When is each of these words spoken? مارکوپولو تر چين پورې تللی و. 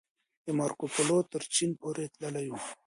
مارکوپولو 0.59 1.17
تر 1.31 1.41
چين 1.53 1.69
پورې 1.81 2.05
تللی 2.15 2.47
و. 2.51 2.55